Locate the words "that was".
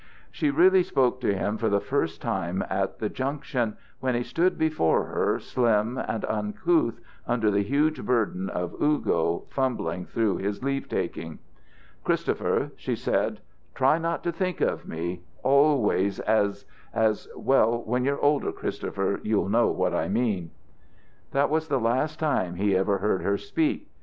21.29-21.67